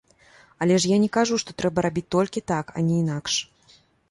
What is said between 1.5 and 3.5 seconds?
трэба рабіць толькі так, а не інакш!